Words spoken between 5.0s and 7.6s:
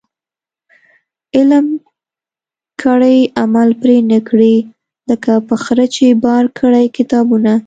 لکه په خره چي بار کړي کتابونه